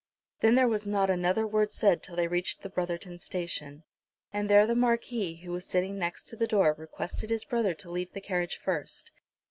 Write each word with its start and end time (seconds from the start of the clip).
Then 0.39 0.55
there 0.55 0.67
was 0.67 0.87
not 0.87 1.11
another 1.11 1.45
word 1.45 1.71
said 1.71 2.01
till 2.01 2.15
they 2.15 2.27
reached 2.27 2.63
the 2.63 2.69
Brotherton 2.71 3.19
Station, 3.19 3.83
and 4.33 4.49
there 4.49 4.65
the 4.65 4.73
Marquis, 4.73 5.35
who 5.43 5.51
was 5.51 5.67
sitting 5.67 5.99
next 5.99 6.35
the 6.39 6.47
door, 6.47 6.73
requested 6.75 7.29
his 7.29 7.45
brother 7.45 7.75
to 7.75 7.91
leave 7.91 8.13
the 8.13 8.19
carriage 8.21 8.57
first. 8.57 9.11